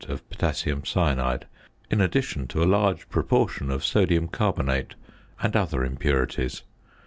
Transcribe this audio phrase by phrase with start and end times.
[0.09, 1.45] of potassium cyanide
[1.91, 4.95] in addition to a large proportion of sodium carbonate
[5.43, 6.63] and other impurities.